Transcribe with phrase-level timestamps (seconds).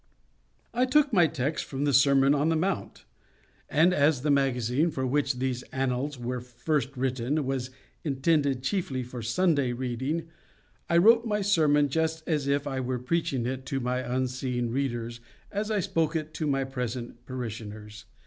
[0.73, 3.05] I took my text from the Sermon on the Mount.
[3.69, 7.69] And as the magazine for which these Annals were first written was
[8.03, 10.27] intended chiefly for Sunday reading,
[10.89, 15.19] I wrote my sermon just as if I were preaching it to my unseen readers
[15.51, 18.05] as I spoke it to my present parishioners.